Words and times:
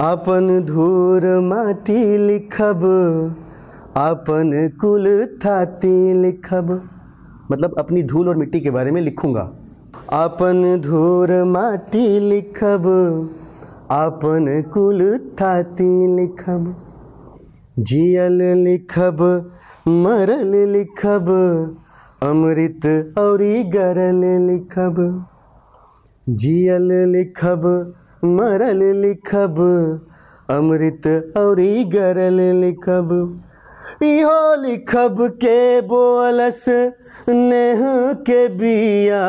आपन 0.00 0.64
धूर 0.66 1.40
माटी 1.40 2.18
लिखब 2.18 2.84
आपन 3.96 4.70
कुल 4.80 5.24
थाती 5.24 6.12
लिखब। 6.12 6.88
मतलब 7.52 7.74
अपनी 7.78 8.02
धूल 8.02 8.28
और 8.28 8.36
मिट्टी 8.36 8.60
के 8.60 8.70
बारे 8.70 8.90
में 8.90 9.00
लिखूँगा। 9.00 9.52
अपन 10.12 10.80
धूर 10.84 11.44
माटी 11.44 12.20
लिखब 12.20 12.86
आपन 13.90 14.62
कुल 14.74 15.18
थाती 15.18 16.16
लिखब। 16.16 16.76
जियल 17.78 18.42
लिखब, 18.42 19.50
मरल 19.88 20.56
लिखब, 20.68 21.28
अमृत 22.22 23.14
और 23.18 23.38
गरल 23.66 24.24
लिखब। 24.50 25.26
जियल 26.28 26.92
लिखब 26.92 27.94
मरल 28.24 28.82
लिखब, 28.96 29.58
अमृत 30.50 31.32
और 31.36 31.60
गरल 31.94 32.40
लिखब। 32.56 33.42
इहो 34.02 34.62
लिखब 34.62 35.16
के 35.20 35.80
बोलस, 35.80 36.64
नेह 37.28 38.12
के 38.12 38.48
बिया। 38.48 39.22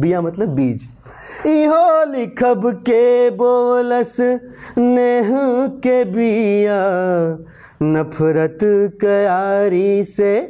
बिया 0.00 0.20
मतलब 0.20 0.48
बीज। 0.48 0.88
इहो 1.46 2.12
लिखब 2.12 2.62
के 2.66 3.30
बोलस, 3.30 4.16
नेह 4.78 5.30
के 5.66 6.04
बिया। 6.04 6.80
नफरत 7.82 8.58
कयारी 9.00 10.04
से 10.04 10.40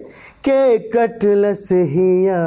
के 0.48 0.78
कटलस 0.78 1.69
हिया। 1.73 2.41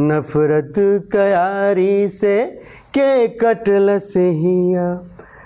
नफरत 0.00 0.72
कयारी 1.12 2.08
से 2.08 2.46
के 2.94 3.28
कटलस 3.28 4.12
हिया। 4.16 5.04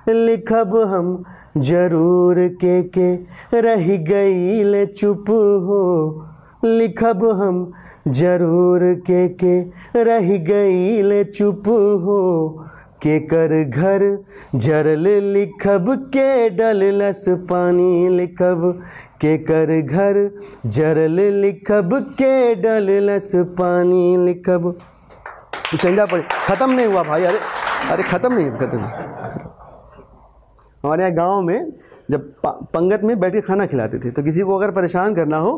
लिखब 0.08 0.76
हम 0.76 1.24
ज़रूर 1.56 2.48
के 2.64 2.82
के 2.82 3.14
रह 3.60 3.96
गईल 3.96 4.84
चुप 4.86 5.30
हो। 5.30 6.26
लिखब 6.64 7.24
हम 7.36 7.72
ज़रूर 8.08 8.82
के 9.06 9.28
के 9.42 9.60
रह 10.04 10.36
गईल 10.44 11.22
चुप 11.30 11.68
हो 12.04 12.20
के 13.02 13.18
कर 13.20 13.52
घर। 13.64 14.02
जरल 14.56 15.08
लिखब 15.24 15.86
के 16.08 16.48
डललस 16.50 17.24
पानी 17.50 18.08
लिखब 18.08 18.80
के 19.20 19.36
कर 19.40 19.80
घर। 19.80 20.18
जरल 20.68 21.20
लिखब 21.34 21.94
के 22.20 22.54
डललस 22.56 23.30
पानी 23.58 24.16
लिखब 24.26 24.74
स्टेंजा 25.74 26.04
पड़े। 26.06 26.22
ख़त्म 26.22 26.70
नहीं 26.70 26.86
हुआ 26.86 27.02
भाई, 27.02 27.24
अरे 27.24 27.38
अरे 27.90 28.02
ख़त्म 28.04 28.32
नहीं, 28.34 28.50
ख़त्म 28.52 28.78
हमारे 30.84 31.02
यहाँ 31.02 31.14
गाँव 31.14 31.42
में 31.42 31.72
जब 32.10 32.32
पंगत 32.46 33.00
में 33.04 33.18
बैठ 33.20 33.32
के 33.32 33.40
खाना 33.40 33.66
खिलाते 33.66 33.98
थे 33.98 34.10
तो 34.10 34.22
किसी 34.22 34.42
को 34.42 34.56
अगर 34.58 34.70
परेशान 34.72 35.14
करना 35.14 35.36
हो 35.38 35.52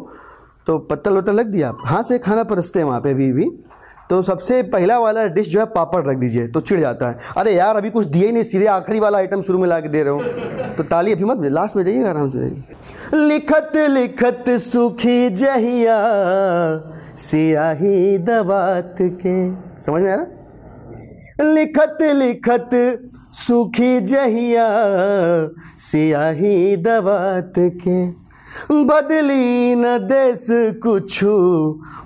तो 0.66 0.78
पत्तल 0.80 1.16
वत्तल 1.16 1.38
रख 1.40 1.46
दिया 1.46 1.72
हाथ 1.80 2.04
से 2.04 2.18
खाना 2.18 2.42
परसते 2.44 2.78
हैं 2.78 2.86
वहाँ 2.86 3.00
पे 3.00 3.10
अभी 3.10 3.32
भी। 3.32 3.50
तो 4.10 4.20
सबसे 4.22 4.62
पहला 4.62 4.98
वाला 4.98 5.26
डिश 5.26 5.48
जो 5.48 5.60
है, 5.60 5.66
पापड़ 5.66 6.04
रख 6.06 6.16
दीजिए 6.16 6.46
तो 6.48 6.60
चिढ़ 6.60 6.80
जाता 6.80 7.08
है। 7.08 7.18
अरे 7.36 7.52
यार, 7.52 7.76
अभी 7.76 7.90
कुछ 7.90 8.06
दिए 8.06 8.26
ही 8.26 8.32
नहीं, 8.32 8.42
सीधे 8.44 8.66
आखिरी 8.66 9.00
वाला 9.00 9.18
आइटम 9.18 9.42
शुरू 9.42 9.58
में 9.58 9.68
ला 9.68 9.78
के 9.80 9.88
दे 9.88 10.02
रहे 10.02 10.12
हो। 10.12 10.22
तो 10.76 10.82
ताली 10.82 11.12
अभी 11.12 11.24
मत 11.24 11.40
लास्ट 11.44 11.76
में 11.76 11.82
जाइएगा, 11.84 12.10
आराम 12.10 12.28
से 12.28 12.38
जाइए 12.38 13.26
लिखत 13.28 13.72
लिखत 13.90 14.44
सुखी 14.48 15.30
जहिया, 15.30 15.96
सियाही 17.16 18.18
दबात 18.18 18.94
के। 19.00 19.50
समझ 19.82 20.02
में 20.02 20.10
आ 20.12 20.14
रहा? 20.14 21.52
लिखत 21.52 21.98
लिखत 22.02 22.70
सुखी 23.34 24.00
जहिया, 24.00 24.66
सियाही 25.78 26.76
दबात 26.76 27.52
के। 27.58 28.23
बदली 28.70 29.74
न 29.74 29.98
देश 30.08 30.46
कुछ 30.82 31.22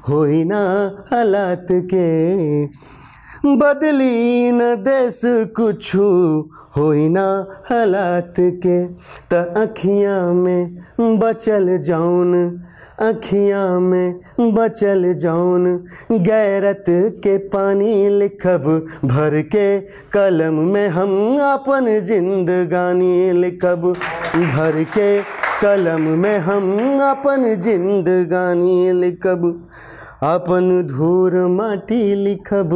होई 0.09 0.45
ना 0.45 0.61
हालात 1.11 1.67
के। 1.71 2.09
बदली 3.47 4.53
न 4.53 4.75
देश 4.75 5.21
कुछ 5.57 5.95
होई 6.77 7.09
ना 7.09 7.27
हालात 7.71 8.35
के। 8.39 8.79
त 9.31 9.35
अखियाँ 9.57 10.35
में 10.35 11.19
बचल 11.19 11.77
जौन, 11.79 12.35
अखियाँ 13.01 13.81
में 13.81 14.21
बचल 14.41 15.13
जौन। 15.15 15.67
गैरत 16.13 16.85
के 17.23 17.39
पानी 17.39 18.09
लिखब 18.09 18.65
भर 19.05 19.41
के, 19.43 19.81
कलम 20.13 20.61
में 20.69 20.89
हम 20.89 21.39
अपन 21.53 22.01
जिंदगानी 22.05 23.33
लिखब 23.33 23.93
भर 24.37 24.85
के। 24.99 25.38
कलम 25.63 26.01
में 26.01 26.39
हम 26.39 26.79
अपन 27.01 27.57
जिंदगानी 27.61 28.93
लिखब, 28.93 29.69
अपन 30.23 30.83
धूर 30.83 31.47
माटी 31.47 32.15
लिखब, 32.15 32.73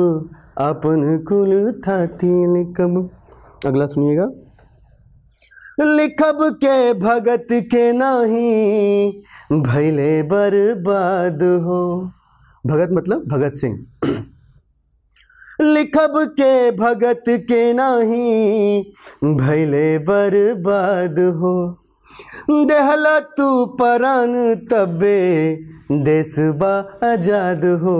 अपन 0.58 1.24
कुल 1.28 1.72
थाती 1.72 2.58
लिखब। 2.58 3.10
अगला 3.66 3.86
सुनिएगा। 3.86 4.30
लिखब 5.80 6.38
के 6.42 6.94
भगत 6.94 7.46
के 7.52 7.92
नाही, 7.92 9.10
भैले 9.52 10.22
बर्बाद 10.22 11.42
हो। 11.42 12.10
भगत 12.66 12.88
मतलब 12.92 13.24
भगत 13.28 13.52
सिंह। 13.52 13.86
लिखब 15.60 16.14
के 16.16 16.70
भगत 16.70 17.24
के 17.28 17.72
नाही, 17.72 18.82
भैले 19.24 19.98
बर्बाद 19.98 21.18
हो। 21.18 21.81
देहला 22.68 23.18
तू 23.36 23.48
परान 23.80 24.32
तबे 24.70 25.20
देशबा 26.04 26.72
आज़ाद 27.08 27.64
हो। 27.82 27.98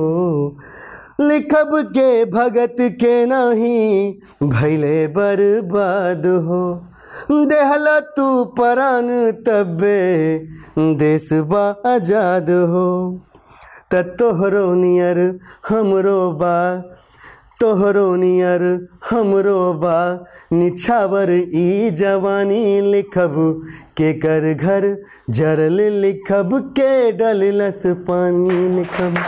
लिखब 1.21 1.71
के 1.89 2.25
भगत 2.25 2.77
के 3.01 3.15
नाही, 3.27 4.13
भैले 4.43 5.07
बर्बाद 5.09 6.27
हो। 6.47 6.63
देहला 7.31 7.99
तू 8.17 8.45
परान 8.59 9.09
तबे 9.47 9.99
देशबा 10.79 11.65
आज़ाद 11.87 12.51
हो। 12.71 12.89
त 13.93 14.03
तोहरो 14.19 14.75
नियर 14.75 15.19
हमरो 15.69 16.21
बा 16.33 16.57
तोहरो 17.63 18.05
नियर 18.17 18.63
हमरो 19.11 19.59
बा। 19.73 19.99
निछावर 20.53 21.31
ई 21.31 21.91
जवानी 21.91 22.81
लिखब 22.81 23.37
के 23.97 24.13
कर 24.19 24.53
घर, 24.55 24.87
जरल 25.31 25.81
लिखब 26.01 26.51
के 26.79 27.13
डललस 27.13 27.83
पानी 28.09 28.69
लिखब 28.77 29.19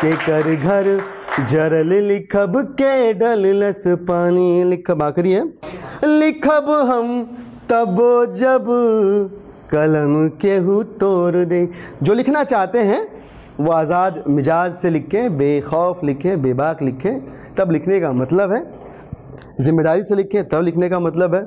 के 0.00 0.12
कर 0.26 0.54
घर, 0.54 1.00
जरल 1.48 1.94
लिखब 2.04 2.60
के 2.80 3.12
डललस 3.14 3.82
पानी 3.86 4.64
लिखब। 4.64 5.02
आखिरी 5.02 5.32
है 5.32 5.44
लिखब 6.04 6.70
हम 6.90 7.22
तबो 7.70 8.12
जब 8.34 8.66
कलम 9.72 10.28
केहू 10.40 10.82
तोड़ 11.00 11.36
दे। 11.36 11.68
जो 12.02 12.14
लिखना 12.14 12.44
चाहते 12.44 12.78
हैं 12.78 13.00
वो 13.60 13.70
आज़ाद 13.72 14.22
मिजाज 14.28 14.72
से 14.74 14.90
लिखें 14.90 15.36
बेखौफ 15.38 16.04
लिखें 16.04 16.42
बेबाक 16.42 16.82
लिखें 16.82 17.54
तब 17.56 17.70
लिखने 17.72 18.00
का 18.00 18.12
मतलब 18.14 18.52
है, 18.52 18.60
ज़िम्मेदारी 19.60 20.02
से 20.02 20.14
लिखें 20.14 20.48
तब 20.48 20.62
लिखने 20.62 20.88
का 20.88 21.00
मतलब 21.00 21.34
है, 21.34 21.42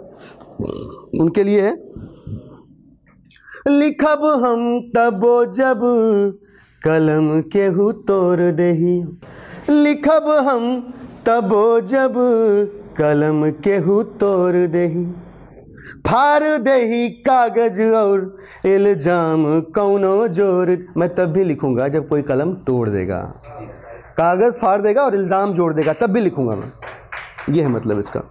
उनके 1.21 1.43
लिए 1.43 1.61
है 1.61 1.73
लिखब 3.69 4.25
हम 4.41 4.79
तबो 4.95 5.35
जब 5.53 5.81
कलम 6.81 7.29
केहू 7.51 7.91
तोड़ 8.07 8.39
दही। 8.39 8.97
लिखब 9.69 10.29
हम 10.47 10.65
तबो 11.27 11.79
जब 11.83 12.13
कलम 12.97 13.49
केहू 13.63 14.01
तोड़ 14.19 14.55
देही। 14.55 15.05
फार 16.07 16.43
देही 16.59 17.09
कागज़ 17.21 17.81
और 17.83 18.35
इल्ज़ाम, 18.65 19.59
कौनो 19.75 20.27
ज़ोर 20.29 20.77
मैं 20.97 21.13
तब 21.15 21.33
भी 21.33 21.43
लिखूँगा 21.43 21.87
जब 21.87 22.07
कोई 22.09 22.21
कलम 22.23 22.53
तोड़ 22.67 22.89
देगा। 22.89 23.21
कागज़ 24.17 24.59
फाड़ 24.59 24.81
देगा 24.81 25.03
और 25.03 25.15
इल्ज़ाम 25.15 25.53
जोड़ 25.53 25.73
देगा, 25.73 25.93
तब 25.93 26.09
भी 26.09 26.21
लिखूँगा 26.21 26.55
मैं। 26.55 26.71
ये 27.49 27.61
है 27.63 27.69
मतलब 27.69 27.99
इसका। 27.99 28.21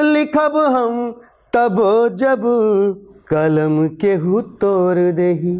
लिखब 0.00 0.56
हम, 0.68 1.10
तब 1.52 1.76
जब 2.18 2.42
कलम 3.28 3.86
केहू 4.00 4.40
तोड़ 4.60 4.98
देही 4.98 5.56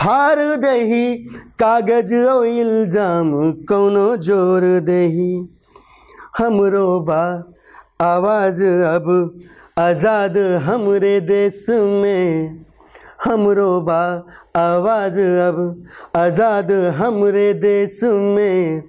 फार 0.00 0.38
दही 0.56 1.14
कागज़ 1.60 2.14
और 2.14 2.46
इल्ज़ाम, 2.46 3.30
कौनो 3.68 4.16
ज़ोर 4.18 4.62
देही 4.80 5.48
हमरो 6.38 7.00
बा 7.00 7.22
आवाज़ 8.02 8.62
अब 8.62 9.06
आज़ाद 9.80 10.36
हमरे 10.64 11.18
देश 11.20 11.66
में। 11.70 12.64
हमरो 13.24 13.80
बा 13.80 14.02
आवाज़ 14.56 15.18
अब। 15.20 15.58
आज़ाद 16.16 16.72
हमरे 16.96 17.52
देश 17.54 18.00
में। 18.04 18.82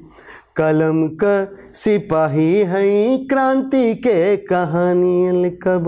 कलम 0.57 0.97
का 1.23 1.35
सिपाही 1.73 2.55
हैं 2.71 3.27
क्रांति 3.27 3.93
के 3.95 4.35
कहानी 4.47 5.31
लिखब। 5.43 5.88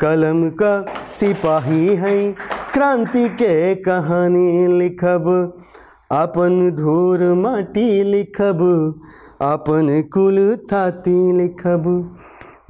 कलम 0.00 0.48
का 0.62 0.74
सिपाही 1.12 1.86
हैं 1.96 2.34
क्रांति 2.72 3.28
के 3.28 3.74
कहानी 3.84 4.66
लिखब। 4.78 5.30
अपन 6.12 6.70
धूर 6.76 7.22
माटी 7.36 8.02
लिखब। 8.02 8.66
अपन 9.42 10.02
कुल 10.12 10.38
थाती 10.72 11.20
लिखब। 11.32 11.86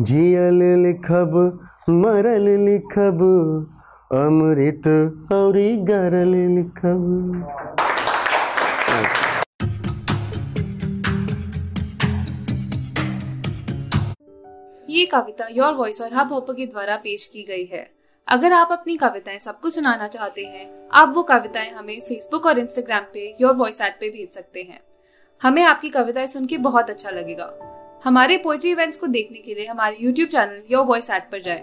जियल 0.00 0.62
लिखब, 0.86 1.58
मरल 1.90 2.48
लिखब, 2.50 3.18
अमृत 4.12 4.86
औरी 5.32 5.76
गरल 5.76 6.28
लिखब। 6.28 7.00
ये 14.90 15.06
कविता 15.06 15.48
योर 15.50 15.72
वॉइस 15.72 16.00
और 16.00 16.14
हब 16.14 16.32
हॉपर 16.32 16.52
के 16.52 16.66
द्वारा 16.66 16.96
पेश 16.96 17.26
की 17.26 17.42
गई 17.42 17.64
है। 17.64 17.90
अगर 18.28 18.52
आप 18.52 18.68
अपनी 18.72 18.96
कविताएँ 18.96 19.38
सबको 19.38 19.70
सुनाना 19.70 20.08
चाहते 20.08 20.42
हैं, 20.44 20.88
आप 20.92 21.12
वो 21.14 21.22
कविताएँ 21.22 21.70
हमें 21.70 22.00
फेसबुक 22.00 22.46
और 22.46 22.58
इंस्टाग्राम 22.58 23.02
पे 23.12 23.36
योर 23.40 23.54
वॉइस 23.54 23.80
ऐप 23.80 23.96
पे 24.00 24.10
भेज 24.10 24.34
सकते 24.34 24.60
हैं। 24.60 24.80
हमें 25.42 25.62
आपकी 25.64 25.88
कविताएँ 25.88 26.26
सुन 26.26 26.46
के 26.46 26.58
बहुत 26.58 26.90
अच्छा 26.90 27.10
लगेगा। 27.10 27.76
हमारे 28.04 28.36
पोइट्री 28.36 28.70
इवेंट्स 28.70 28.98
को 28.98 29.06
देखने 29.06 29.38
के 29.38 29.54
लिए 29.54 29.66
हमारे 29.66 29.96
YouTube 30.00 30.28
channel 30.28 30.62
Your 30.70 30.84
Voice 30.86 31.10
at 31.10 31.30
पर 31.32 31.42
जाएँ। 31.42 31.60